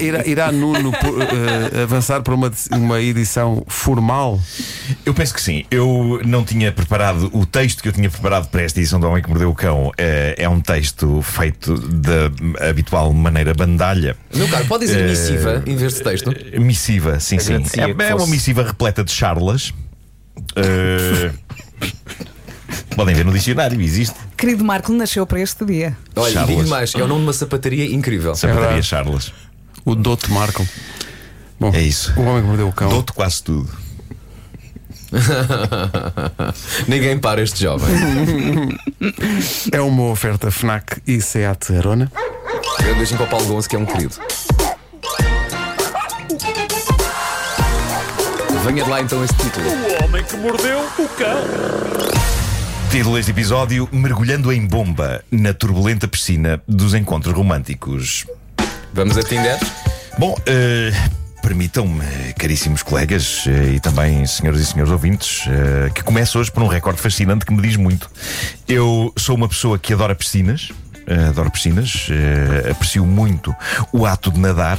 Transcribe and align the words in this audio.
Irá, 0.00 0.26
irá 0.26 0.52
Nuno 0.52 0.90
uh, 0.90 1.82
avançar 1.82 2.22
para 2.22 2.34
uma, 2.34 2.50
uma 2.72 3.00
edição 3.00 3.64
formal? 3.68 4.40
Eu 5.04 5.14
penso 5.14 5.34
que 5.34 5.40
sim. 5.40 5.64
Eu 5.70 6.20
não 6.24 6.44
tinha 6.44 6.72
preparado 6.72 7.30
o 7.32 7.44
texto 7.44 7.82
que 7.82 7.88
eu 7.88 7.92
tinha 7.92 8.10
preparado 8.10 8.48
para 8.48 8.62
esta 8.62 8.80
edição 8.80 8.98
do 8.98 9.06
Homem 9.06 9.22
que 9.22 9.28
Mordeu 9.28 9.50
o 9.50 9.54
Cão. 9.54 9.92
É, 9.96 10.34
é 10.38 10.48
um 10.48 10.60
texto 10.60 11.22
feito 11.22 11.76
da 11.78 12.68
habitual 12.68 13.12
maneira 13.12 13.54
bandalha. 13.54 14.16
Meu 14.34 14.48
caro, 14.48 14.66
pode 14.66 14.86
dizer 14.86 15.08
missiva 15.08 15.62
em 15.66 15.76
vez 15.76 15.94
de 15.94 16.02
texto? 16.02 16.32
Missiva, 16.60 17.20
sim, 17.20 17.38
sim. 17.38 17.54
É, 17.54 18.08
é 18.08 18.14
uma 18.14 18.26
missiva 18.26 18.62
repleta 18.62 19.04
de 19.04 19.12
charlas. 19.12 19.72
Uh, 20.56 21.32
podem 22.96 23.14
ver 23.14 23.24
no 23.24 23.32
dicionário, 23.32 23.80
existe. 23.80 24.16
Querido 24.36 24.64
Marco, 24.64 24.92
nasceu 24.92 25.26
para 25.26 25.40
este 25.40 25.64
dia. 25.64 25.96
Olha, 26.16 26.44
digo 26.44 26.66
mais, 26.68 26.94
é 26.94 27.02
o 27.02 27.06
nome 27.06 27.20
de 27.20 27.26
uma 27.26 27.32
sapataria 27.32 27.84
incrível. 27.92 28.34
Sapataria 28.34 28.66
verdade. 28.68 28.86
Charlas. 28.86 29.32
O 29.90 29.94
Douto 29.96 30.32
Marco. 30.32 30.64
Bom, 31.58 31.72
É 31.74 31.80
isso. 31.82 32.12
O 32.16 32.22
homem 32.22 32.42
que 32.42 32.46
mordeu 32.46 32.68
o 32.68 32.72
cão. 32.72 32.88
Dou-te 32.88 33.12
quase 33.12 33.42
tudo. 33.42 33.68
Ninguém 36.86 37.18
para 37.18 37.42
este 37.42 37.64
jovem. 37.64 37.88
É 39.72 39.80
uma 39.80 40.04
oferta 40.04 40.48
Fnac 40.48 41.02
e 41.04 41.20
Seat 41.20 41.74
Arona. 41.76 42.12
Eu 42.86 42.94
deixo 42.94 43.16
para 43.16 43.24
o 43.24 43.28
Paulo 43.28 43.46
Gonçalves, 43.46 43.66
que 43.66 43.74
é 43.74 43.78
um 43.80 43.84
querido. 43.86 44.14
Venha 48.64 48.84
de 48.84 48.90
lá 48.90 49.00
então 49.00 49.24
esse 49.24 49.34
título. 49.34 49.66
Título 52.92 53.16
deste 53.16 53.32
episódio: 53.32 53.88
Mergulhando 53.90 54.52
em 54.52 54.64
bomba 54.64 55.24
na 55.32 55.52
turbulenta 55.52 56.06
piscina 56.06 56.62
dos 56.68 56.94
encontros 56.94 57.34
românticos. 57.34 58.24
Vamos 58.92 59.16
a 59.16 59.22
Tinder? 59.22 59.58
Bom, 60.20 60.36
eh, 60.44 60.92
permitam-me, 61.40 62.34
caríssimos 62.34 62.82
colegas 62.82 63.46
eh, 63.46 63.76
e 63.76 63.80
também 63.80 64.26
senhoras 64.26 64.60
e 64.60 64.66
senhores 64.66 64.92
ouvintes, 64.92 65.46
eh, 65.46 65.88
que 65.94 66.04
comece 66.04 66.36
hoje 66.36 66.52
por 66.52 66.62
um 66.62 66.66
recorde 66.66 67.00
fascinante 67.00 67.46
que 67.46 67.54
me 67.54 67.62
diz 67.62 67.74
muito. 67.76 68.10
Eu 68.68 69.14
sou 69.16 69.34
uma 69.34 69.48
pessoa 69.48 69.78
que 69.78 69.94
adora 69.94 70.14
piscinas. 70.14 70.72
Eh, 71.10 71.28
Adoro 71.28 71.50
piscinas, 71.50 72.06
eh, 72.08 72.70
aprecio 72.70 73.04
muito 73.04 73.54
o 73.92 74.06
ato 74.06 74.30
de 74.30 74.38
nadar. 74.38 74.78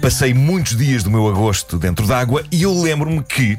Passei 0.00 0.34
muitos 0.34 0.76
dias 0.76 1.02
do 1.02 1.10
meu 1.10 1.28
agosto 1.28 1.78
dentro 1.78 2.06
d'água 2.06 2.44
e 2.50 2.62
eu 2.62 2.82
lembro-me 2.82 3.22
que, 3.22 3.56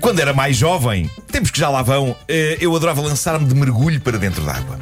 quando 0.00 0.20
era 0.20 0.32
mais 0.32 0.56
jovem, 0.56 1.10
tempos 1.30 1.50
que 1.50 1.60
já 1.60 1.68
lá 1.68 1.82
vão, 1.82 2.16
eh, 2.28 2.56
eu 2.60 2.74
adorava 2.74 3.00
lançar-me 3.02 3.46
de 3.46 3.54
mergulho 3.54 4.00
para 4.00 4.18
dentro 4.18 4.42
d'água. 4.42 4.78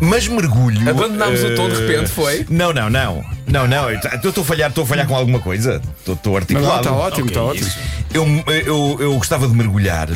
Mas 0.00 0.28
mergulho. 0.28 0.88
Abandonámos 0.88 1.42
o 1.42 1.54
tom 1.54 1.68
de 1.68 1.74
repente, 1.74 2.10
foi? 2.10 2.46
Não, 2.48 2.72
não, 2.72 2.88
não. 2.88 3.24
Não, 3.46 3.66
não. 3.66 3.90
Eu 3.90 3.98
estou 3.98 4.42
a 4.42 4.44
falhar, 4.44 4.70
estou 4.70 4.84
a 4.84 4.86
falhar 4.86 5.06
com 5.06 5.16
alguma 5.16 5.40
coisa. 5.40 5.80
Estou- 6.06 6.36
articulado. 6.36 6.78
está 6.78 6.92
ótimo, 6.92 7.26
está 7.28 7.42
ótimo. 7.42 7.68
Eu, 8.14 8.26
eu, 8.66 8.96
eu 9.00 9.14
gostava 9.14 9.46
de 9.48 9.54
mergulhar. 9.54 10.08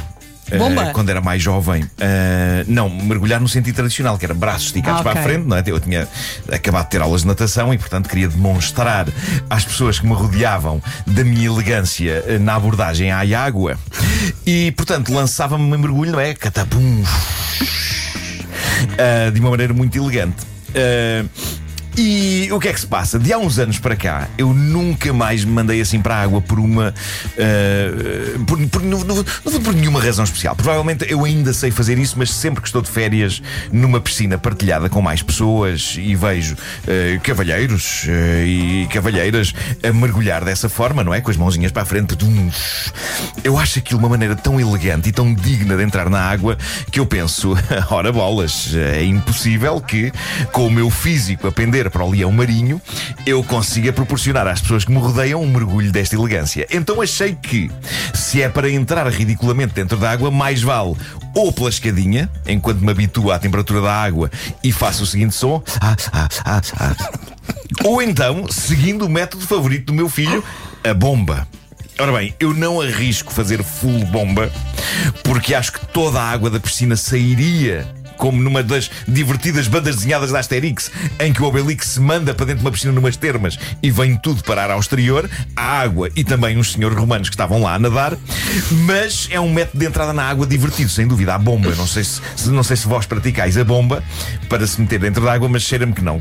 Eh, 0.54 0.58
Bomba? 0.58 0.90
quando 0.92 1.08
era 1.10 1.20
mais 1.20 1.42
jovem, 1.42 1.84
eh, 1.98 2.64
não, 2.66 2.88
mergulhar 2.88 3.40
no 3.40 3.48
sentido 3.48 3.74
tradicional, 3.74 4.18
que 4.18 4.24
era 4.24 4.34
braços 4.34 4.66
esticados 4.66 5.00
Ah, 5.00 5.02
para 5.02 5.20
a 5.20 5.22
frente, 5.22 5.46
não 5.46 5.56
é? 5.56 5.62
Eu 5.66 5.80
tinha 5.80 6.08
acabado 6.50 6.84
de 6.84 6.90
ter 6.90 7.00
aulas 7.02 7.22
de 7.22 7.26
natação 7.28 7.72
e, 7.72 7.78
portanto, 7.78 8.08
queria 8.08 8.28
demonstrar 8.28 9.06
às 9.48 9.64
pessoas 9.64 9.98
que 9.98 10.06
me 10.06 10.14
rodeavam 10.14 10.82
da 11.06 11.24
minha 11.24 11.46
elegância 11.46 12.24
eh, 12.26 12.38
na 12.38 12.54
abordagem 12.54 13.10
à 13.10 13.20
água. 13.44 13.78
E, 14.46 14.72
portanto, 14.72 15.12
lançava-me 15.12 15.64
em 15.64 15.78
mergulho, 15.78 16.12
não 16.12 16.20
é? 16.20 16.34
Catapum. 16.34 17.02
Uh, 18.84 19.30
de 19.32 19.40
uma 19.40 19.50
maneira 19.50 19.72
muito 19.72 19.96
elegante. 19.96 20.42
Uh, 20.70 21.28
e 21.96 22.48
o 22.52 22.58
que 22.58 22.68
é 22.68 22.72
que 22.72 22.80
se 22.80 22.86
passa? 22.86 23.18
De 23.18 23.32
há 23.32 23.38
uns 23.38 23.58
anos 23.58 23.78
para 23.78 23.94
cá, 23.96 24.28
eu 24.36 24.52
nunca 24.52 25.12
mais 25.12 25.44
me 25.44 25.52
mandei 25.52 25.80
assim 25.80 26.00
para 26.00 26.16
a 26.16 26.22
água 26.22 26.40
por 26.40 26.58
uma. 26.58 26.92
uh, 27.38 28.44
por, 28.44 28.58
por- 28.68 28.82
por 29.62 29.74
nenhuma 29.74 30.02
razão 30.02 30.24
especial. 30.24 30.54
Provavelmente 30.56 31.06
eu 31.08 31.24
ainda 31.24 31.52
sei 31.52 31.70
fazer 31.70 31.96
isso, 31.98 32.14
mas 32.18 32.30
sempre 32.30 32.60
que 32.60 32.68
estou 32.68 32.82
de 32.82 32.90
férias 32.90 33.40
numa 33.72 34.00
piscina 34.00 34.36
partilhada 34.36 34.88
com 34.88 35.00
mais 35.00 35.22
pessoas 35.22 35.94
e 35.98 36.14
vejo 36.14 36.54
uh, 36.54 37.20
cavalheiros 37.22 38.04
uh, 38.04 38.44
e 38.46 38.88
cavalheiras 38.92 39.52
a 39.82 39.92
mergulhar 39.92 40.44
dessa 40.44 40.68
forma, 40.68 41.04
não 41.04 41.14
é? 41.14 41.20
Com 41.20 41.30
as 41.30 41.36
mãozinhas 41.36 41.70
para 41.72 41.82
a 41.82 41.86
frente. 41.86 42.16
Eu 43.42 43.58
acho 43.58 43.78
aquilo 43.78 43.98
uma 44.00 44.08
maneira 44.08 44.34
tão 44.36 44.60
elegante 44.60 45.08
e 45.08 45.12
tão 45.12 45.32
digna 45.34 45.76
de 45.76 45.82
entrar 45.82 46.08
na 46.10 46.20
água 46.20 46.56
que 46.90 46.98
eu 47.00 47.06
penso, 47.06 47.54
ora 47.90 48.12
bolas, 48.12 48.74
é 48.74 49.04
impossível 49.04 49.80
que, 49.80 50.12
com 50.52 50.66
o 50.66 50.70
meu 50.70 50.90
físico 50.90 51.46
a 51.46 51.52
pender 51.52 51.83
para 51.90 52.04
o 52.04 52.10
leão 52.10 52.30
marinho, 52.30 52.80
eu 53.26 53.42
consiga 53.42 53.92
proporcionar 53.92 54.46
às 54.46 54.60
pessoas 54.60 54.84
que 54.84 54.92
me 54.92 54.98
rodeiam 54.98 55.42
um 55.42 55.50
mergulho 55.50 55.90
desta 55.90 56.14
elegância. 56.14 56.66
Então 56.70 57.00
achei 57.00 57.34
que, 57.34 57.70
se 58.12 58.42
é 58.42 58.48
para 58.48 58.70
entrar 58.70 59.06
ridiculamente 59.08 59.74
dentro 59.74 59.96
da 59.96 60.10
água, 60.10 60.30
mais 60.30 60.62
vale 60.62 60.96
ou 61.34 61.52
pela 61.52 61.68
escadinha, 61.68 62.30
enquanto 62.46 62.80
me 62.80 62.90
habituo 62.90 63.30
à 63.30 63.38
temperatura 63.38 63.80
da 63.80 63.92
água 63.92 64.30
e 64.62 64.72
faço 64.72 65.02
o 65.02 65.06
seguinte 65.06 65.34
som. 65.34 65.62
Ah, 65.80 65.96
ah, 66.12 66.60
ah. 66.78 66.96
Ou 67.84 68.00
então, 68.00 68.46
seguindo 68.48 69.04
o 69.04 69.08
método 69.08 69.46
favorito 69.46 69.86
do 69.86 69.92
meu 69.92 70.08
filho, 70.08 70.44
a 70.82 70.94
bomba. 70.94 71.46
Ora 71.98 72.12
bem, 72.12 72.34
eu 72.40 72.52
não 72.52 72.80
arrisco 72.80 73.32
fazer 73.32 73.62
full 73.62 74.04
bomba 74.06 74.50
porque 75.22 75.54
acho 75.54 75.72
que 75.72 75.86
toda 75.86 76.20
a 76.20 76.28
água 76.28 76.50
da 76.50 76.58
piscina 76.58 76.96
sairia. 76.96 77.86
Como 78.16 78.40
numa 78.42 78.62
das 78.62 78.90
divertidas 79.06 79.68
bandas 79.68 79.96
desenhadas 79.96 80.30
da 80.30 80.38
Asterix, 80.38 80.90
em 81.18 81.32
que 81.32 81.42
o 81.42 81.46
Obelix 81.46 81.88
se 81.88 82.00
manda 82.00 82.34
para 82.34 82.46
dentro 82.46 82.60
de 82.60 82.66
uma 82.66 82.72
piscina 82.72 82.92
numas 82.92 83.16
termas 83.16 83.58
e 83.82 83.90
vem 83.90 84.16
tudo 84.16 84.42
parar 84.42 84.70
ao 84.70 84.80
exterior, 84.80 85.28
a 85.56 85.80
água 85.80 86.08
e 86.16 86.24
também 86.24 86.56
uns 86.56 86.72
senhores 86.72 86.96
romanos 86.96 87.28
que 87.28 87.34
estavam 87.34 87.62
lá 87.62 87.74
a 87.74 87.78
nadar. 87.78 88.16
Mas 88.70 89.28
é 89.30 89.40
um 89.40 89.52
método 89.52 89.78
de 89.78 89.86
entrada 89.86 90.12
na 90.12 90.22
água 90.24 90.46
divertido, 90.46 90.90
sem 90.90 91.06
dúvida. 91.06 91.34
A 91.34 91.38
bomba, 91.38 91.74
não 91.74 91.86
sei 91.86 92.04
se, 92.04 92.20
não 92.46 92.62
sei 92.62 92.76
se 92.76 92.86
vós 92.86 93.06
praticais 93.06 93.56
a 93.56 93.64
bomba 93.64 94.02
para 94.48 94.66
se 94.66 94.80
meter 94.80 95.00
dentro 95.00 95.24
da 95.24 95.32
água, 95.32 95.48
mas 95.48 95.62
cheira-me 95.62 95.92
que 95.92 96.02
não. 96.02 96.18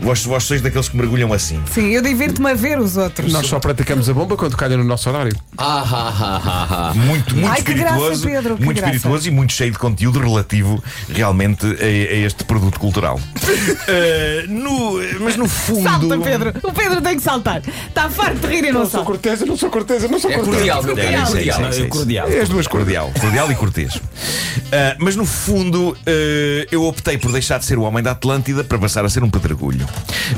Vós, 0.00 0.24
vós 0.24 0.44
sois 0.44 0.60
daqueles 0.60 0.88
que 0.88 0.96
mergulham 0.96 1.32
assim. 1.32 1.62
Sim, 1.70 1.90
eu 1.90 2.02
divirto-me 2.02 2.50
a 2.50 2.54
ver 2.54 2.78
os 2.78 2.96
outros. 2.96 3.32
Nós 3.32 3.46
só 3.46 3.58
praticamos 3.58 4.08
a 4.08 4.14
bomba 4.14 4.36
quando 4.36 4.56
calha 4.56 4.76
no 4.76 4.84
nosso 4.84 5.08
horário. 5.08 5.36
Ah, 5.58 5.84
ah, 5.86 6.14
ah, 6.20 6.42
ah, 6.44 6.90
ah. 6.90 6.94
Muito, 6.94 7.34
muito 7.36 7.50
Ai, 7.52 7.62
que 7.62 7.74
graça, 7.74 7.94
espirituoso, 7.94 8.24
Pedro, 8.26 8.50
muito 8.58 8.76
graça. 8.76 8.94
espirituoso 8.96 9.28
e 9.28 9.30
muito 9.30 9.52
cheio 9.52 9.72
de 9.72 9.78
conteúdo 9.78 10.18
relativo 10.18 10.82
realmente 11.08 11.43
a, 11.46 11.84
a 11.84 12.16
este 12.26 12.44
produto 12.44 12.78
cultural. 12.80 13.20
Eh, 13.86 14.44
no- 14.48 14.98
mas 15.20 15.36
no 15.36 15.48
fundo. 15.48 15.82
Salta, 15.82 16.18
Pedro. 16.18 16.52
O 16.62 16.72
Pedro 16.72 17.00
tem 17.02 17.16
que 17.16 17.22
saltar. 17.22 17.62
Está 17.88 18.08
farto 18.08 18.38
de 18.40 18.46
rir 18.46 18.64
e 18.64 18.72
não 18.72 18.86
salta. 18.88 19.06
cortês, 19.06 19.40
eu 19.40 19.46
não 19.46 19.56
sou 19.56 19.68
cortês, 19.70 20.02
eu 20.02 20.08
não 20.08 20.18
sou 20.18 20.30
É 20.30 20.38
cordial, 20.38 20.82
meu 20.82 20.96
É, 20.98 21.12
caro. 21.12 21.14
É 21.14 21.20
é 21.20 21.24
cordial. 21.26 21.60
é 21.60 21.66
é 21.66 21.70
isso. 21.70 21.88
cordial. 21.88 22.28
É 22.28 22.40
as 22.40 22.48
duas. 22.48 22.66
Cordial, 22.66 23.12
cordial 23.20 23.50
e 23.52 23.54
cortês. 23.54 24.00
Ah, 24.72 24.96
mas 25.00 25.16
no 25.16 25.24
fundo, 25.26 25.96
ah, 26.06 26.66
eu 26.70 26.84
optei 26.84 27.18
por 27.18 27.30
deixar 27.32 27.58
de 27.58 27.64
ser 27.66 27.78
o 27.78 27.82
homem 27.82 28.02
da 28.02 28.12
Atlântida 28.12 28.64
para 28.64 28.78
passar 28.78 29.04
a 29.04 29.08
ser 29.08 29.22
um 29.22 29.30
pedregulho. 29.30 29.86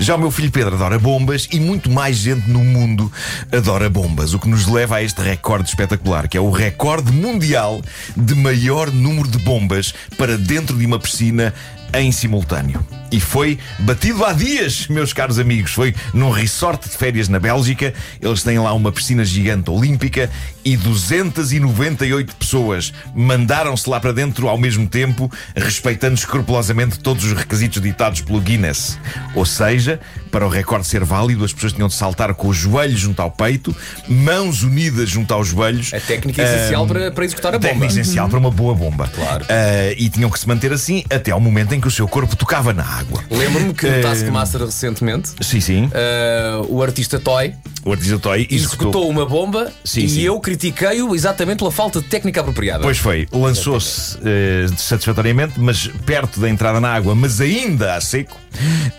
Já 0.01 0.17
o 0.17 0.19
meu 0.19 0.31
filho 0.31 0.51
Pedro 0.51 0.75
adora 0.75 0.99
bombas 0.99 1.49
e 1.53 1.61
muito 1.61 1.91
mais 1.91 2.17
gente 2.17 2.49
no 2.51 2.61
mundo 2.61 3.11
adora 3.53 3.89
bombas, 3.89 4.35
o 4.35 4.39
que 4.39 4.49
nos 4.49 4.67
leva 4.67 4.97
a 4.97 5.03
este 5.03 5.21
recorde 5.21 5.69
espetacular, 5.69 6.29
que 6.29 6.37
é 6.37 6.41
o 6.41 6.51
recorde 6.51 7.13
mundial 7.13 7.81
de 8.17 8.35
maior 8.35 8.91
número 8.91 9.29
de 9.29 9.39
bombas 9.39 9.95
para 10.19 10.37
dentro 10.37 10.77
de 10.77 10.86
uma 10.87 10.99
piscina 10.99 11.53
em 11.93 12.11
simultâneo. 12.11 12.85
E 13.11 13.21
foi 13.21 13.59
batido 13.81 14.25
há 14.25 14.33
dias, 14.33 14.89
meus 14.89 15.13
caros 15.13 15.39
amigos. 15.39 15.73
Foi 15.73 15.95
num 16.13 16.31
resort 16.31 16.89
de 16.89 16.97
férias 16.97 17.29
na 17.29 17.39
Bélgica. 17.39 17.95
Eles 18.21 18.43
têm 18.43 18.59
lá 18.59 18.73
uma 18.73 18.91
piscina 18.91 19.25
gigante 19.25 19.71
olímpica 19.71 20.31
e 20.67 20.77
298 20.77 22.35
pessoas 22.37 22.93
mandaram-se 23.15 23.89
lá 23.89 24.01
para 24.01 24.13
dentro 24.13 24.49
ao 24.49 24.59
mesmo 24.59 24.89
tempo, 24.89 25.31
respeitando 25.55 26.15
escrupulosamente 26.15 26.99
todos 26.99 27.25
os 27.25 27.33
requisitos 27.33 27.81
ditados 27.81 28.21
pelo 28.21 28.41
Guinness. 28.41 28.99
Ou 29.35 29.47
seja, 29.47 30.01
para 30.31 30.45
o 30.45 30.49
recorde 30.49 30.87
ser 30.87 31.05
válido, 31.05 31.45
as 31.45 31.53
pessoas 31.53 31.73
tinham 31.73 31.87
de 31.89 31.95
saltar 31.95 32.35
com 32.35 32.49
os 32.49 32.57
joelhos 32.57 32.99
junto 32.99 33.23
ao 33.23 33.31
peito, 33.31 33.75
mãos 34.09 34.63
unidas 34.65 35.09
junto 35.09 35.33
aos 35.33 35.49
joelhos. 35.49 35.95
A 35.95 36.01
técnica 36.01 36.43
essencial 36.43 36.83
Ahm, 36.83 36.89
para, 36.89 37.11
para 37.13 37.25
executar 37.25 37.55
a 37.55 37.59
bomba. 37.59 37.69
Técnica 37.69 37.87
essencial 37.93 38.29
para 38.29 38.39
uma 38.39 38.51
boa 38.51 38.75
bomba. 38.75 39.09
Claro. 39.15 39.47
Ah, 39.49 39.93
e 39.97 40.09
tinham 40.09 40.29
que 40.31 40.39
se 40.39 40.49
manter 40.49 40.73
assim 40.73 41.05
até 41.09 41.31
ao 41.31 41.41
momento 41.41 41.75
em 41.75 41.81
que 41.81 41.87
o 41.87 41.91
seu 41.91 42.09
corpo 42.09 42.35
tocava 42.35 42.73
na 42.73 42.85
água. 42.85 43.23
Lembro-me 43.31 43.73
que 43.73 43.87
no 43.87 43.95
Eh, 43.97 44.01
Taskmaster 44.03 44.61
recentemente 44.65 45.31
Sim, 45.41 45.61
sim. 45.61 45.89
eh, 45.93 46.61
o 46.69 46.83
artista 46.83 47.19
Toy 47.21 47.55
O 47.85 47.93
artista 47.93 48.19
Toy 48.19 48.41
executou. 48.51 48.57
executou 48.57 49.09
uma 49.09 49.25
bomba 49.25 49.73
Sim, 49.85 50.01
e 50.05 50.09
sim. 50.09 50.21
eu 50.23 50.39
critiquei-o 50.57 51.15
exatamente 51.15 51.59
pela 51.59 51.71
falta 51.71 52.01
de 52.01 52.09
técnica 52.09 52.41
apropriada. 52.41 52.83
Pois 52.83 52.99
foi, 52.99 53.29
lançou-se 53.31 54.19
eh, 54.25 54.67
satisfatoriamente, 54.77 55.61
mas 55.61 55.87
perto 56.07 56.41
da 56.41 56.49
entrada 56.49 56.81
na 56.81 56.93
água, 56.93 57.15
mas 57.15 57.41
ainda 57.41 57.95
a 57.95 58.01
seco, 58.01 58.37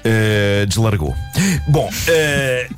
eh, 0.04 0.66
deslargou. 0.68 1.16
Bom, 1.68 1.90
eh, 2.08 2.70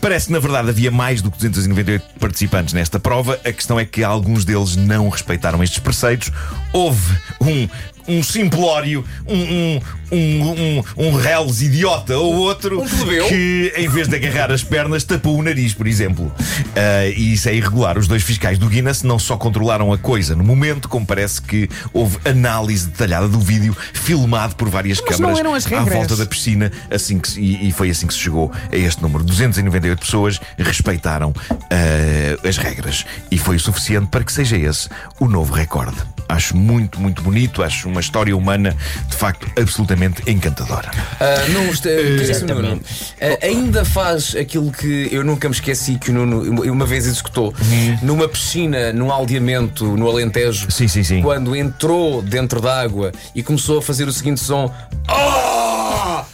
Parece 0.00 0.26
que 0.26 0.32
na 0.32 0.38
verdade 0.38 0.68
havia 0.68 0.90
mais 0.90 1.22
do 1.22 1.30
que 1.30 1.38
298 1.38 2.04
participantes 2.20 2.74
nesta 2.74 3.00
prova. 3.00 3.40
A 3.44 3.50
questão 3.50 3.80
é 3.80 3.84
que 3.84 4.04
alguns 4.04 4.44
deles 4.44 4.76
não 4.76 5.08
respeitaram 5.08 5.62
estes 5.62 5.78
preceitos. 5.78 6.30
Houve 6.70 7.16
um 7.40 7.66
um 8.08 8.22
simplório, 8.22 9.04
um, 9.26 9.34
um, 9.34 9.80
um, 10.12 10.50
um, 10.50 10.84
um 11.08 11.14
reles 11.14 11.60
idiota 11.62 12.16
ou 12.16 12.34
outro 12.34 12.82
Um 12.82 13.28
que, 13.28 13.72
em 13.76 13.88
vez 13.88 14.08
de 14.08 14.16
agarrar 14.16 14.52
as 14.52 14.62
pernas, 14.62 15.04
tapou 15.04 15.38
o 15.38 15.42
nariz, 15.42 15.74
por 15.74 15.86
exemplo. 15.86 16.32
Ah, 16.76 17.06
e 17.06 17.34
isso 17.34 17.48
é 17.48 17.54
irregular. 17.54 17.98
Os 17.98 18.06
dois 18.06 18.22
fiscais 18.22 18.58
do 18.58 18.68
Guinness 18.68 19.02
não 19.02 19.18
só 19.18 19.36
controlaram 19.36 19.92
a 19.92 19.98
coisa 19.98 20.36
no 20.36 20.44
momento, 20.44 20.88
como 20.88 21.04
parece 21.04 21.40
que 21.42 21.68
houve 21.92 22.18
análise 22.24 22.88
detalhada 22.88 23.28
do 23.28 23.40
vídeo, 23.40 23.76
filmado 23.92 24.54
por 24.56 24.68
várias 24.68 25.00
Mas 25.00 25.18
não 25.18 25.34
câmaras 25.34 25.38
eram 25.38 25.54
as 25.54 25.72
à 25.72 25.80
volta 25.80 26.16
da 26.16 26.26
piscina, 26.26 26.70
assim 26.90 27.18
que 27.18 27.38
e, 27.40 27.68
e 27.68 27.72
foi 27.72 27.90
assim 27.90 28.06
que 28.06 28.14
se 28.14 28.20
chegou 28.20 28.52
a 28.72 28.76
este 28.76 29.02
número. 29.02 29.24
298 29.24 29.98
pessoas 29.98 30.40
respeitaram 30.56 31.34
ah, 31.50 32.48
as 32.48 32.56
regras. 32.56 33.04
E 33.30 33.38
foi 33.38 33.56
o 33.56 33.60
suficiente 33.60 34.08
para 34.08 34.24
que 34.24 34.32
seja 34.32 34.56
esse 34.56 34.88
o 35.18 35.26
novo 35.26 35.52
recorde. 35.52 35.96
Acho 36.28 36.56
muito, 36.56 37.00
muito 37.00 37.22
bonito, 37.22 37.62
acho 37.62 37.88
uma 37.96 38.00
história 38.00 38.36
humana 38.36 38.76
de 39.08 39.16
facto 39.16 39.50
absolutamente 39.58 40.22
encantadora. 40.30 40.90
Ah, 41.18 41.48
não, 41.48 41.62
uh, 41.62 42.46
Nuno, 42.46 42.80
ah, 43.20 43.38
ainda 43.46 43.84
faz 43.86 44.36
aquilo 44.36 44.70
que 44.70 45.08
eu 45.10 45.24
nunca 45.24 45.48
me 45.48 45.54
esqueci 45.54 45.98
que 45.98 46.10
o 46.10 46.14
Nuno 46.14 46.42
uma- 46.72 46.86
vez 46.86 47.06
executou 47.06 47.52
numa 48.02 48.28
piscina, 48.28 48.92
num 48.92 49.10
aldeamento 49.10 49.96
no 49.96 50.08
Alentejo. 50.08 50.70
Sim, 50.70 50.86
sim, 50.86 51.02
sim. 51.02 51.22
Quando 51.22 51.56
entrou 51.56 52.22
dentro 52.22 52.60
da 52.60 52.80
água 52.80 53.10
e 53.34 53.42
começou 53.42 53.78
a 53.78 53.82
fazer 53.82 54.06
o 54.06 54.12
seguinte 54.12 54.40
som. 54.40 54.72
Ah! 55.08 56.24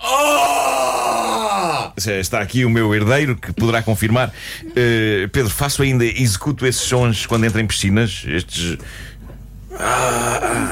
Ah! 0.00 1.92
Está 1.96 2.40
aqui 2.40 2.64
o 2.64 2.70
meu 2.70 2.94
herdeiro 2.94 3.36
que 3.36 3.52
poderá 3.52 3.82
confirmar. 3.82 4.32
Eh, 4.74 5.28
Pedro, 5.32 5.50
faço 5.50 5.82
ainda, 5.82 6.04
executo 6.04 6.66
esses 6.66 6.82
sons 6.82 7.26
quando 7.26 7.44
entro 7.46 7.60
em 7.60 7.66
piscinas. 7.66 8.22
Estes. 8.26 8.78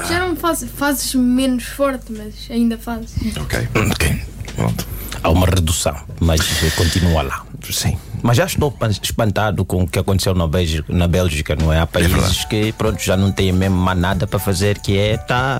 Já 0.07 0.19
não 0.27 0.35
faz, 0.35 0.65
fazes 0.77 1.13
menos 1.15 1.63
forte, 1.65 2.05
mas 2.11 2.33
ainda 2.49 2.77
fazes. 2.77 3.11
Ok. 3.37 3.67
Ok. 3.91 4.21
Pronto. 4.55 4.87
Há 5.23 5.29
uma 5.29 5.47
redução, 5.47 5.95
mas 6.19 6.39
continua 6.75 7.23
lá. 7.23 7.43
Sim. 7.71 7.97
Mas 8.21 8.37
já 8.37 8.45
estou 8.45 8.71
pan- 8.71 8.89
espantado 8.91 9.65
com 9.65 9.83
o 9.83 9.87
que 9.87 9.97
aconteceu 9.97 10.35
na 10.35 10.47
Bélgica, 10.47 10.85
na 10.93 11.07
Bélgica 11.07 11.55
não 11.55 11.73
é? 11.73 11.79
Há 11.79 11.87
países 11.87 12.11
verdade. 12.11 12.47
que 12.47 12.71
pronto, 12.73 13.01
já 13.01 13.17
não 13.17 13.31
têm 13.31 13.51
mesmo 13.51 13.75
mais 13.75 13.97
nada 13.97 14.27
para 14.27 14.37
fazer, 14.37 14.77
que 14.79 14.97
é 14.97 15.17
tá, 15.17 15.59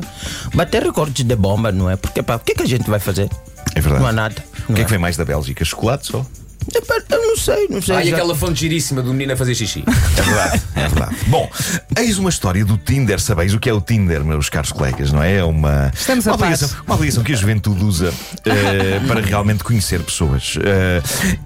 bater 0.53 0.83
recordes 0.83 1.25
de 1.25 1.36
bomba, 1.36 1.71
não 1.71 1.89
é? 1.89 1.95
Porque 1.95 2.21
pá, 2.21 2.36
o 2.36 2.39
que 2.39 2.51
é 2.51 2.56
que 2.56 2.63
a 2.63 2.68
gente 2.68 2.88
vai 2.89 3.00
fazer? 3.00 3.27
É 3.74 3.81
verdade. 3.81 4.01
Não 4.03 4.07
há 4.09 4.12
nada. 4.13 4.36
O 4.69 4.74
que 4.74 4.81
é 4.81 4.83
que 4.83 4.89
vem 4.91 5.00
mais 5.00 5.18
da 5.18 5.25
Bélgica? 5.25 5.65
Chocolate 5.65 6.07
só? 6.07 6.25
Epá, 6.73 6.95
Eu 7.09 7.21
não 7.27 7.38
sei, 7.38 7.67
não 7.69 7.81
sei. 7.81 7.95
Ah, 7.95 8.03
e 8.03 8.09
já- 8.09 8.15
aquela 8.15 8.35
fonte 8.35 8.59
giríssima 8.62 9.01
do 9.01 9.12
menino 9.13 9.33
a 9.33 9.38
fazer 9.38 9.56
xixi. 9.56 9.83
É 9.88 10.21
verdade, 10.21 10.62
é 10.75 10.88
verdade. 10.88 11.15
Bom, 11.27 11.50
eis 11.97 12.17
uma 12.17 12.29
história 12.29 12.63
do 12.65 12.77
Tinder. 12.77 13.19
Sabeis 13.19 13.53
o 13.53 13.59
que 13.59 13.69
é 13.69 13.73
o 13.73 13.79
Tinder, 13.81 14.23
meus 14.23 14.50
caros 14.50 14.71
colegas, 14.71 15.12
não 15.12 15.21
é? 15.23 15.35
É 15.38 15.44
uma, 15.44 15.91
Estamos 15.94 16.27
a 16.27 16.31
uma, 16.31 16.35
aplicação, 16.35 16.69
uma 16.85 16.95
aplicação 16.95 17.23
que 17.23 17.33
a 17.33 17.35
juventude 17.35 17.83
usa 17.83 18.13
eh, 18.45 19.00
para 19.07 19.21
realmente 19.21 19.63
conhecer 19.63 20.01
pessoas. 20.03 20.57
Eh, 20.63 21.01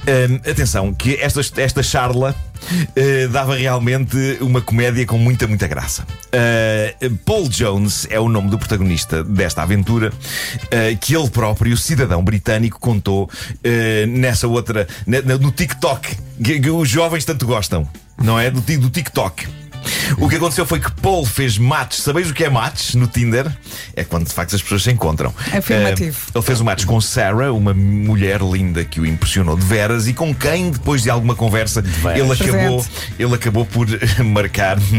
eh, 0.08 0.52
atenção, 0.52 0.94
que 0.94 1.16
esta, 1.16 1.42
esta 1.62 1.84
charla. 1.84 2.36
Eh, 2.96 3.28
dava 3.28 3.56
realmente 3.56 4.38
uma 4.42 4.62
comédia 4.62 5.06
com 5.06 5.18
muita, 5.18 5.48
muita 5.48 5.68
graça. 5.68 6.06
Eh, 6.32 6.96
Paul 7.26 7.48
Jones 7.50 8.08
é 8.10 8.20
o 8.20 8.30
nome 8.30 8.50
do 8.50 8.58
protagonista 8.58 9.24
desta 9.24 9.62
aventura 9.64 10.12
eh, 10.72 10.96
que 11.00 11.16
ele 11.16 11.30
próprio, 11.30 11.76
cidadão 11.78 12.24
britânico, 12.24 12.80
contou 12.80 13.30
nessa 14.08 14.48
outra, 14.48 14.88
ne- 15.06 15.22
no 15.22 15.52
TikTok, 15.52 16.16
que, 16.44 16.60
que 16.60 16.70
os 16.70 16.90
jovens 16.90 17.26
tanto 17.26 17.46
gostam, 17.46 17.88
não 18.22 18.40
é? 18.40 18.50
Do, 18.50 18.62
do 18.62 18.90
TikTok. 18.90 19.48
O 20.18 20.28
que 20.28 20.36
aconteceu 20.36 20.66
foi 20.66 20.80
que 20.80 20.92
Paul 20.92 21.26
fez 21.26 21.58
matches. 21.58 22.04
Sabeis 22.04 22.30
o 22.30 22.34
que 22.34 22.44
é 22.44 22.50
matches 22.50 22.96
no 22.96 23.08
Tinder? 23.08 23.50
É 23.96 24.04
quando 24.04 24.28
de 24.28 24.34
facto 24.34 24.56
as 24.56 24.62
pessoas 24.62 24.84
se 24.84 24.92
encontram. 24.92 25.34
Afirmativo. 25.56 26.18
Eh, 26.28 26.32
ele 26.36 26.44
fez 26.44 26.62
um 26.62 26.64
match 26.64 26.86
com 26.86 27.00
Sarah, 27.00 27.52
uma 27.54 27.74
mulher 27.74 28.42
linda 28.42 28.84
que 28.84 29.00
o 29.00 29.06
impressionou 29.06 29.56
de 29.56 29.66
veras 29.66 30.08
e 30.08 30.14
com 30.14 30.34
quem, 30.34 30.72
depois 30.72 31.04
de 31.04 31.10
alguma 31.10 31.36
conversa, 31.36 31.84
ele 32.16 32.32
acabou, 32.32 32.86
ele 33.18 33.36
acabou 33.36 33.66
por 33.66 33.88
marcar. 34.26 34.78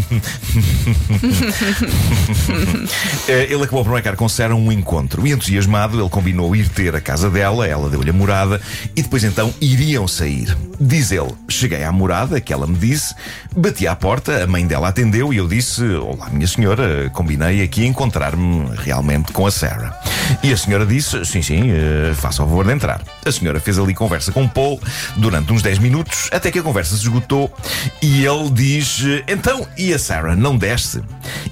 Eh, 3.29 3.49
ele 3.51 3.63
acabou 3.63 3.85
por 3.85 3.93
marcar 3.93 4.17
com 4.17 4.29
Sarah 4.29 4.55
um 4.55 4.73
encontro. 4.73 5.27
E 5.27 5.33
entusiasmado, 5.33 6.01
ele 6.01 6.09
combinou 6.09 6.55
ir 6.55 6.69
ter 6.69 6.95
a 6.95 7.01
casa 7.01 7.31
dela, 7.31 7.67
ela 7.67 7.89
deu-lhe 7.89 8.11
a 8.11 8.13
morada 8.13 8.61
e 8.97 9.03
depois 9.03 9.25
então 9.25 9.53
iriam 9.61 10.07
sair. 10.09 10.57
Diz 10.81 11.13
ele: 11.13 11.33
Cheguei 11.49 11.85
à 11.85 11.93
morada, 11.93 12.41
que 12.41 12.53
ela 12.53 12.67
me 12.67 12.77
disse, 12.77 13.15
bati 13.55 13.87
à 13.87 13.95
porta, 13.95 14.43
a 14.45 14.47
mãe 14.47 14.67
dela 14.71 14.87
atendeu 14.87 15.33
e 15.33 15.37
eu 15.37 15.49
disse: 15.49 15.83
Olá, 15.97 16.31
minha 16.31 16.47
senhora, 16.47 17.11
combinei 17.11 17.61
aqui 17.61 17.85
encontrar-me 17.85 18.71
realmente 18.77 19.33
com 19.33 19.45
a 19.45 19.51
Sarah. 19.51 20.01
E 20.45 20.53
a 20.53 20.57
senhora 20.57 20.87
disse: 20.87 21.25
Sim, 21.25 21.43
sim, 21.43 21.73
eh, 21.73 22.15
faça 22.15 22.41
o 22.45 22.47
favor 22.47 22.65
de 22.65 22.73
entrar. 22.73 23.03
A 23.27 23.33
senhora 23.33 23.59
fez 23.59 23.81
ali 23.81 23.93
conversa 23.93 24.31
com 24.31 24.47
Paul 24.47 24.81
durante 25.17 25.53
uns 25.53 25.61
10 25.61 25.81
minutos, 25.81 26.29
até 26.31 26.53
que 26.53 26.61
a 26.61 26.63
conversa 26.63 26.95
se 26.95 27.03
esgotou 27.03 27.53
e 28.01 28.25
ele 28.25 28.49
diz: 28.53 29.03
Então, 29.27 29.67
e 29.77 29.93
a 29.93 29.99
Sarah 29.99 30.37
não 30.37 30.57
desce? 30.57 31.03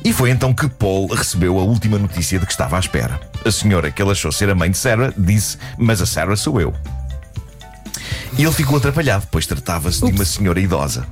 E 0.04 0.12
foi 0.12 0.30
então 0.30 0.54
que 0.54 0.68
Paul 0.68 1.08
recebeu 1.08 1.58
a 1.58 1.64
última 1.64 1.98
notícia 1.98 2.38
de 2.38 2.46
que 2.46 2.52
estava 2.52 2.76
à 2.76 2.78
espera. 2.80 3.20
A 3.44 3.50
senhora 3.50 3.90
que 3.90 4.00
ele 4.00 4.12
achou 4.12 4.30
ser 4.30 4.48
a 4.48 4.54
mãe 4.54 4.70
de 4.70 4.78
Sarah 4.78 5.12
disse: 5.18 5.58
Mas 5.76 6.00
a 6.00 6.06
Sarah 6.06 6.36
sou 6.36 6.60
eu. 6.60 6.72
E 8.38 8.44
ele 8.44 8.52
ficou 8.52 8.78
atrapalhado, 8.78 9.26
pois 9.28 9.44
tratava-se 9.44 10.06
de 10.06 10.12
uma 10.12 10.24
senhora 10.24 10.60
idosa. 10.60 11.04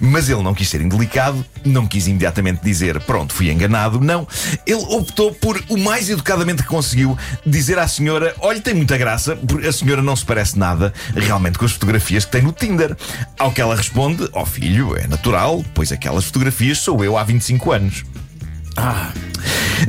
Mas 0.00 0.28
ele 0.28 0.42
não 0.42 0.54
quis 0.54 0.68
ser 0.68 0.80
indelicado, 0.80 1.44
não 1.64 1.86
quis 1.86 2.06
imediatamente 2.06 2.62
dizer 2.62 3.00
pronto, 3.00 3.34
fui 3.34 3.50
enganado. 3.50 4.00
Não. 4.00 4.26
Ele 4.66 4.84
optou 4.88 5.32
por, 5.34 5.62
o 5.68 5.76
mais 5.76 6.08
educadamente 6.08 6.62
que 6.62 6.68
conseguiu, 6.68 7.16
dizer 7.44 7.78
à 7.78 7.86
senhora: 7.86 8.34
olha, 8.40 8.60
tem 8.60 8.74
muita 8.74 8.96
graça, 8.96 9.36
porque 9.36 9.66
a 9.66 9.72
senhora 9.72 10.02
não 10.02 10.16
se 10.16 10.24
parece 10.24 10.58
nada 10.58 10.92
realmente 11.14 11.58
com 11.58 11.64
as 11.64 11.72
fotografias 11.72 12.24
que 12.24 12.32
tem 12.32 12.42
no 12.42 12.52
Tinder. 12.52 12.96
Ao 13.38 13.52
que 13.52 13.60
ela 13.60 13.76
responde: 13.76 14.28
ó 14.32 14.44
filho, 14.44 14.96
é 14.96 15.06
natural, 15.06 15.64
pois 15.74 15.92
aquelas 15.92 16.24
fotografias 16.24 16.78
sou 16.78 17.04
eu 17.04 17.16
há 17.16 17.24
25 17.24 17.72
anos. 17.72 18.04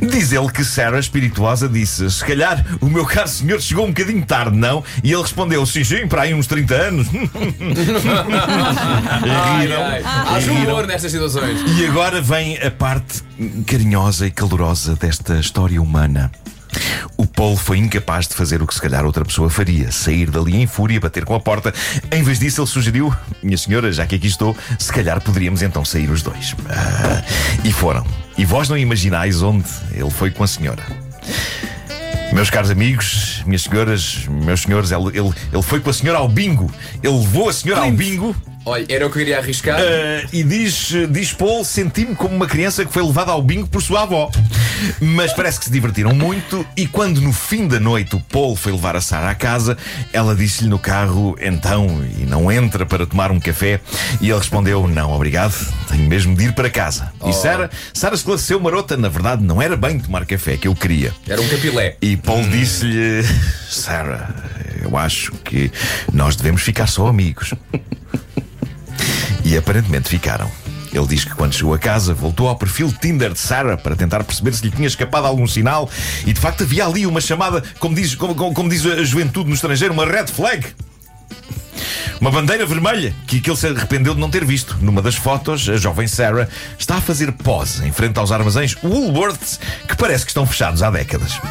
Diz 0.00 0.32
ele 0.32 0.50
que 0.50 0.64
Sarah, 0.64 0.98
espirituosa, 0.98 1.68
disse: 1.68 2.10
Se 2.10 2.24
calhar 2.24 2.64
o 2.80 2.86
meu 2.86 3.04
caro 3.04 3.28
senhor 3.28 3.60
chegou 3.60 3.84
um 3.84 3.88
bocadinho 3.88 4.24
tarde, 4.24 4.56
não? 4.56 4.82
E 5.02 5.12
ele 5.12 5.22
respondeu: 5.22 5.64
Sim, 5.66 5.84
sim, 5.84 6.06
para 6.06 6.22
aí 6.22 6.34
uns 6.34 6.46
30 6.46 6.74
anos. 6.74 7.06
Ai, 9.30 9.60
Riram. 9.66 9.82
ai. 9.82 10.02
Há 10.04 10.38
Riram. 10.38 10.54
humor 10.72 10.86
nestas 10.86 11.10
situações. 11.12 11.60
E 11.78 11.86
agora 11.86 12.20
vem 12.20 12.58
a 12.58 12.70
parte 12.70 13.22
carinhosa 13.66 14.26
e 14.26 14.30
calorosa 14.30 14.94
desta 14.96 15.38
história 15.38 15.80
humana. 15.80 16.30
Paul 17.34 17.56
foi 17.56 17.78
incapaz 17.78 18.28
de 18.28 18.34
fazer 18.34 18.62
o 18.62 18.66
que 18.66 18.74
se 18.74 18.80
calhar 18.80 19.04
outra 19.04 19.24
pessoa 19.24 19.50
faria: 19.50 19.90
sair 19.90 20.30
dali 20.30 20.56
em 20.56 20.66
fúria, 20.66 21.00
bater 21.00 21.24
com 21.24 21.34
a 21.34 21.40
porta. 21.40 21.72
Em 22.12 22.22
vez 22.22 22.38
disso, 22.38 22.60
ele 22.60 22.68
sugeriu: 22.68 23.14
Minha 23.42 23.58
senhora, 23.58 23.92
já 23.92 24.06
que 24.06 24.14
aqui 24.14 24.26
estou, 24.26 24.56
se 24.78 24.92
calhar 24.92 25.20
poderíamos 25.20 25.62
então 25.62 25.84
sair 25.84 26.10
os 26.10 26.22
dois. 26.22 26.54
Ah, 26.68 27.22
e 27.64 27.72
foram. 27.72 28.06
E 28.38 28.44
vós 28.44 28.68
não 28.68 28.78
imaginais 28.78 29.42
onde 29.42 29.68
ele 29.92 30.10
foi 30.10 30.30
com 30.30 30.44
a 30.44 30.46
senhora. 30.46 30.82
Meus 32.32 32.50
caros 32.50 32.70
amigos, 32.70 33.42
minhas 33.46 33.62
senhoras, 33.62 34.26
meus 34.28 34.62
senhores, 34.62 34.90
ele, 34.90 35.06
ele, 35.08 35.32
ele 35.52 35.62
foi 35.62 35.78
com 35.78 35.90
a 35.90 35.92
senhora 35.92 36.18
ao 36.18 36.28
bingo. 36.28 36.70
Ele 37.02 37.16
levou 37.16 37.48
a 37.48 37.52
senhora 37.52 37.82
ao 37.82 37.92
bingo. 37.92 38.34
Olha, 38.66 38.86
era 38.88 39.06
o 39.06 39.10
que 39.10 39.18
eu 39.18 39.22
iria 39.22 39.38
arriscar. 39.38 39.78
Uh, 39.78 40.28
e 40.32 40.42
diz, 40.42 40.92
diz 41.10 41.32
Paul, 41.32 41.64
senti-me 41.64 42.14
como 42.14 42.34
uma 42.34 42.46
criança 42.46 42.84
que 42.84 42.92
foi 42.92 43.04
levada 43.04 43.30
ao 43.30 43.42
bingo 43.42 43.68
por 43.68 43.82
sua 43.82 44.02
avó. 44.02 44.30
Mas 45.00 45.32
parece 45.32 45.58
que 45.58 45.66
se 45.66 45.70
divertiram 45.70 46.14
muito. 46.14 46.66
E 46.76 46.86
quando 46.86 47.20
no 47.20 47.32
fim 47.32 47.66
da 47.66 47.78
noite 47.80 48.16
o 48.16 48.20
Paul 48.20 48.56
foi 48.56 48.72
levar 48.72 48.96
a 48.96 49.00
Sarah 49.00 49.30
à 49.30 49.34
casa, 49.34 49.76
ela 50.12 50.34
disse-lhe 50.34 50.68
no 50.68 50.78
carro: 50.78 51.36
Então, 51.40 52.04
e 52.18 52.24
não 52.24 52.50
entra 52.50 52.84
para 52.86 53.06
tomar 53.06 53.30
um 53.30 53.40
café? 53.40 53.80
E 54.20 54.30
ele 54.30 54.38
respondeu: 54.38 54.86
Não, 54.86 55.12
obrigado, 55.12 55.54
tenho 55.88 56.08
mesmo 56.08 56.36
de 56.36 56.44
ir 56.44 56.52
para 56.52 56.70
casa. 56.70 57.12
E 57.24 57.32
Sarah, 57.32 57.70
Sarah 57.92 58.14
esclareceu 58.14 58.60
marota: 58.60 58.96
Na 58.96 59.08
verdade, 59.08 59.42
não 59.42 59.60
era 59.60 59.76
bem 59.76 59.98
tomar 59.98 60.26
café 60.26 60.56
que 60.56 60.68
eu 60.68 60.74
queria. 60.74 61.12
Era 61.28 61.40
um 61.40 61.48
capilé. 61.48 61.96
E 62.00 62.16
Paul 62.16 62.42
disse-lhe: 62.48 63.22
Sarah, 63.68 64.34
eu 64.82 64.96
acho 64.96 65.32
que 65.44 65.70
nós 66.12 66.36
devemos 66.36 66.62
ficar 66.62 66.86
só 66.86 67.06
amigos. 67.06 67.54
E 69.44 69.56
aparentemente 69.58 70.08
ficaram. 70.08 70.50
Ele 70.94 71.06
diz 71.08 71.24
que 71.24 71.34
quando 71.34 71.52
chegou 71.52 71.74
a 71.74 71.78
casa 71.78 72.14
voltou 72.14 72.48
ao 72.48 72.56
perfil 72.56 72.92
Tinder 73.00 73.32
de 73.32 73.38
Sarah 73.40 73.76
para 73.76 73.96
tentar 73.96 74.22
perceber 74.22 74.52
se 74.54 74.64
lhe 74.64 74.70
tinha 74.70 74.86
escapado 74.86 75.26
algum 75.26 75.46
sinal 75.46 75.90
e 76.24 76.32
de 76.32 76.40
facto 76.40 76.62
havia 76.62 76.86
ali 76.86 77.04
uma 77.06 77.20
chamada, 77.20 77.62
como 77.80 77.94
diz, 77.96 78.14
como, 78.14 78.34
como- 78.34 78.54
como 78.54 78.68
diz 78.68 78.86
a 78.86 79.02
juventude 79.02 79.48
no 79.48 79.54
estrangeiro, 79.54 79.92
uma 79.92 80.06
red 80.06 80.28
flag. 80.28 80.64
Uma 82.20 82.30
bandeira 82.30 82.64
vermelha 82.64 83.12
que, 83.26 83.40
que 83.40 83.50
ele 83.50 83.56
se 83.56 83.66
arrependeu 83.66 84.14
de 84.14 84.20
não 84.20 84.30
ter 84.30 84.44
visto. 84.44 84.76
Numa 84.80 85.02
das 85.02 85.16
fotos, 85.16 85.68
a 85.68 85.76
jovem 85.76 86.06
Sarah 86.06 86.48
está 86.78 86.96
a 86.96 87.00
fazer 87.00 87.32
pose 87.32 87.84
em 87.84 87.92
frente 87.92 88.18
aos 88.18 88.30
armazéns 88.30 88.76
Woolworths 88.82 89.58
que 89.88 89.96
parece 89.96 90.24
que 90.24 90.30
estão 90.30 90.46
fechados 90.46 90.82
há 90.82 90.90
décadas. 90.90 91.32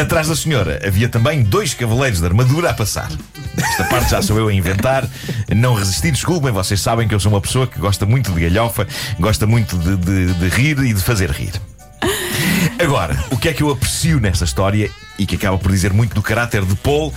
Atrás 0.00 0.28
da 0.28 0.36
senhora 0.36 0.80
havia 0.86 1.08
também 1.08 1.42
dois 1.42 1.74
cavaleiros 1.74 2.20
de 2.20 2.26
armadura 2.26 2.70
a 2.70 2.74
passar. 2.74 3.10
Esta 3.56 3.84
parte 3.84 4.10
já 4.10 4.22
sou 4.22 4.38
eu 4.38 4.48
a 4.48 4.52
inventar. 4.54 5.08
Não 5.54 5.74
resisti, 5.74 6.10
desculpem, 6.10 6.50
vocês 6.52 6.80
sabem 6.80 7.06
que 7.06 7.14
eu 7.14 7.20
sou 7.20 7.32
uma 7.32 7.40
pessoa 7.40 7.66
que 7.66 7.78
gosta 7.78 8.06
muito 8.06 8.32
de 8.32 8.40
galhofa, 8.40 8.86
gosta 9.18 9.46
muito 9.46 9.76
de, 9.78 9.96
de- 9.96 10.34
de 10.34 10.48
rir 10.48 10.78
e 10.78 10.92
de 10.94 11.00
fazer 11.02 11.30
rir. 11.30 11.52
Agora, 12.82 13.24
o 13.30 13.36
que 13.36 13.48
é 13.48 13.52
que 13.52 13.62
eu 13.62 13.70
aprecio 13.70 14.18
nesta 14.20 14.44
história 14.44 14.90
e 15.18 15.26
que 15.26 15.36
acaba 15.36 15.56
por 15.58 15.70
dizer 15.70 15.92
muito 15.92 16.14
do 16.14 16.22
caráter 16.22 16.64
de 16.64 16.74
Paul 16.76 17.12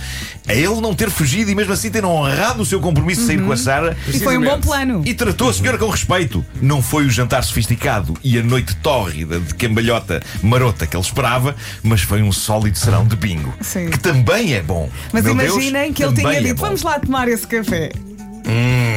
é 0.46 0.54
ele 0.56 0.80
não 0.80 0.94
ter 0.94 1.10
fugido 1.10 1.50
e 1.50 1.54
mesmo 1.54 1.72
assim 1.72 1.90
ter 1.90 2.04
honrado 2.04 2.62
o 2.62 2.66
seu 2.66 2.78
compromisso 2.78 3.22
de 3.22 3.26
sair 3.26 3.42
com 3.42 3.50
a 3.50 3.56
Sarah 3.56 3.96
E 4.06 4.20
foi 4.20 4.36
um 4.38 4.42
bom 4.42 4.60
plano. 4.60 5.02
e 5.04 5.14
tratou 5.14 5.48
a 5.48 5.52
senhora 5.52 5.76
com 5.78 5.88
respeito. 5.88 6.44
Não 6.60 6.80
foi 6.82 7.06
o 7.06 7.10
jantar 7.10 7.42
sofisticado 7.42 8.14
e 8.22 8.38
a 8.38 8.42
noite 8.42 8.76
tórrida 8.76 9.40
de 9.40 9.54
cambalhota 9.54 10.22
marota 10.42 10.86
que 10.86 10.96
ele 10.96 11.02
esperava, 11.04 11.56
mas 11.82 12.02
foi 12.02 12.22
um 12.22 12.30
sólido 12.30 12.76
serão 12.78 13.04
de 13.06 13.16
bingo. 13.16 13.52
Sim. 13.60 13.88
Que 13.90 13.98
também 13.98 14.54
é 14.54 14.62
bom. 14.62 14.88
Mas 15.12 15.24
Meu 15.24 15.34
Deus, 15.34 15.54
imaginem 15.54 15.92
que 15.92 16.04
ele 16.04 16.14
tinha 16.14 16.32
é 16.32 16.40
dito: 16.42 16.54
bom. 16.56 16.66
vamos 16.66 16.82
lá 16.82 17.00
tomar 17.00 17.26
esse 17.28 17.46
café. 17.46 17.90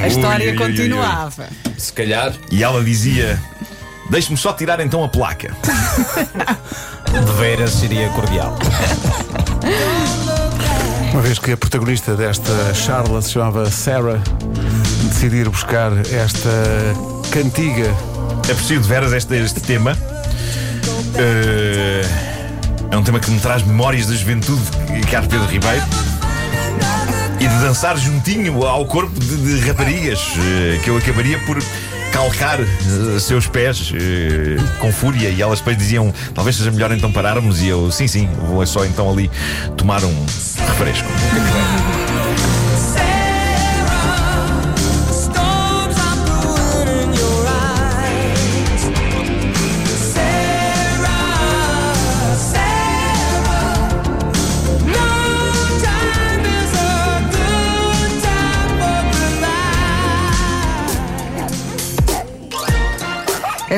a 0.04 0.08
história 0.08 0.52
ui, 0.52 0.52
ui, 0.52 0.58
ui, 0.58 0.64
ui. 0.64 0.68
continuava. 0.78 1.48
Se 1.78 1.92
calhar. 1.94 2.34
E 2.52 2.64
ela 2.64 2.84
dizia: 2.84 3.42
Deixe-me 4.10 4.38
só 4.38 4.54
tirar 4.54 4.80
então 4.80 5.04
a 5.04 5.08
placa. 5.08 5.56
De 7.12 7.32
veras 7.40 7.72
seria 7.72 8.10
cordial. 8.10 8.58
Uma 11.12 11.22
vez 11.22 11.40
que 11.40 11.52
a 11.52 11.58
protagonista 11.58 12.16
desta 12.16 12.74
charla 12.74 13.22
se 13.22 13.32
chamava 13.32 13.70
Sarah, 13.70 14.20
decidir 15.04 15.50
buscar 15.50 15.92
esta 16.12 16.50
cantiga. 17.32 17.94
Aprecio 18.50 18.80
de 18.80 18.88
veras 18.88 19.14
este, 19.14 19.36
este 19.36 19.60
tema. 19.60 19.98
Eh, 21.16 22.02
é 22.92 22.98
um 22.98 23.04
tema 23.04 23.20
que 23.20 23.30
me 23.30 23.40
traz 23.40 23.64
memórias 23.64 24.08
da 24.08 24.16
juventude, 24.16 24.62
caro 25.10 25.28
Pedro 25.28 25.48
Ribeiro. 25.48 25.86
E 27.40 27.48
de 27.48 27.60
dançar 27.60 27.98
juntinho 27.98 28.64
ao 28.66 28.86
corpo 28.86 29.20
de, 29.20 29.38
de 29.38 29.68
raparigas, 29.68 30.20
eh, 30.38 30.80
que 30.84 30.90
eu 30.90 30.98
acabaria 30.98 31.40
por 31.46 31.58
calcar 32.12 32.60
eh, 32.60 33.20
seus 33.20 33.48
pés 33.48 33.92
eh, 33.94 34.58
com 34.80 34.92
fúria. 34.92 35.30
E 35.30 35.42
elas 35.42 35.60
depois 35.60 35.78
diziam: 35.78 36.14
talvez 36.34 36.56
seja 36.56 36.72
melhor 36.72 36.92
então 36.92 37.12
pararmos. 37.12 37.62
E 37.62 37.68
eu: 37.68 37.92
sim, 37.92 38.08
sim, 38.08 38.30
vou 38.48 38.66
só 38.66 38.86
então 38.86 39.10
ali 39.10 39.30
tomar 39.78 40.04
um 40.04 40.26
refresco. 40.68 41.08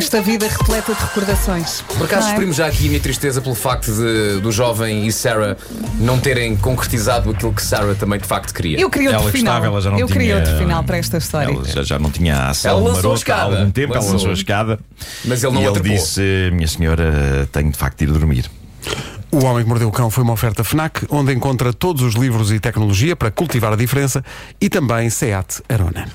Esta 0.02 0.20
vida 0.20 0.48
repleta 0.48 0.96
de 0.96 1.00
recordações. 1.00 1.82
Por 1.82 2.04
acaso 2.06 2.28
é? 2.28 2.32
exprimo 2.32 2.52
já 2.52 2.66
aqui 2.66 2.86
a 2.86 2.88
minha 2.90 3.00
tristeza 3.00 3.40
pelo 3.40 3.54
facto 3.54 3.92
de, 3.94 4.40
do 4.42 4.52
jovem 4.52 5.06
e 5.06 5.12
Sarah 5.12 5.56
não 6.00 6.20
terem 6.20 6.58
concretizado 6.58 7.30
aquilo 7.30 7.54
que 7.54 7.62
Sarah 7.62 7.94
também 7.94 8.20
de 8.20 8.26
facto 8.26 8.52
queria. 8.52 8.80
Eu 8.80 8.90
queria 8.90 9.10
outro 9.12 9.24
Ela 9.26 9.32
final. 9.32 9.54
gostava, 9.54 9.66
ela 9.68 9.82
já 9.82 9.92
não 9.92 10.00
Eu 10.00 10.08
queria 10.08 10.22
tinha- 10.34 10.36
outro 10.38 10.58
final 10.58 10.84
para 10.84 10.98
esta 10.98 11.18
história. 11.18 11.54
Ela 11.54 11.64
já, 11.66 11.84
já 11.84 12.00
não 12.00 12.10
tinha 12.10 12.36
a 12.36 12.50
ação 12.50 12.72
Ela 12.72 12.80
lançou 12.80 12.92
a 12.92 12.96
marota 12.96 13.14
há 13.14 13.16
escada. 13.18 13.58
algum 13.60 13.72
tempo, 13.72 13.94
ela 13.94 14.02
Lançou. 14.02 14.14
lançou 14.14 14.30
a 14.32 14.34
escada. 14.34 14.80
Mas 15.24 15.44
ele 15.44 15.54
não 15.54 15.62
e 15.62 15.66
ele 15.66 15.80
disse: 15.82 16.22
Minha 16.52 16.68
senhora, 16.68 17.48
tenho 17.52 17.72
de 17.72 17.78
facto 17.78 18.00
de 18.00 18.06
ir 18.06 18.08
dormir. 18.12 18.50
O 19.32 19.46
Homem 19.46 19.64
que 19.64 19.70
Mordeu 19.70 19.88
o 19.88 19.92
Cão 19.92 20.10
foi 20.10 20.24
uma 20.24 20.34
oferta 20.34 20.64
FNAC, 20.64 21.06
onde 21.10 21.32
encontra 21.32 21.72
todos 21.72 22.02
os 22.02 22.16
livros 22.16 22.52
e 22.52 22.60
tecnologia 22.60 23.16
para 23.16 23.32
cultivar 23.32 23.72
a 23.72 23.76
diferença 23.78 24.22
e 24.60 24.68
também 24.68 25.10
SEAT 25.10 25.62
Arona. 25.70 26.06